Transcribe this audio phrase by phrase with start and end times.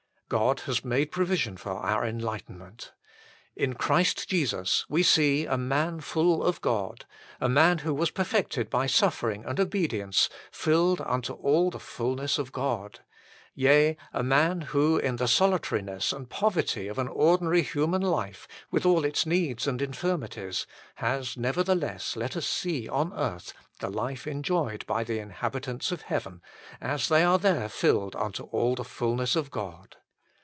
[0.39, 2.93] God has made provision for our enlightenment.
[3.53, 7.03] In Christ Jesus we see a man full of God,
[7.41, 12.53] a man who was perfected by suffering and obedience, filled unto all the fulness of
[12.53, 13.01] God:
[13.55, 18.47] yea, a man who in the solitari ness and poverty of an ordinary human life,
[18.71, 20.65] with all its needs and infirmities,
[20.95, 26.41] has nevertheless let us see on earth the life enjoyed by the inhabitants of heaven,
[26.79, 29.97] as they are there filled unto all the fulness of God.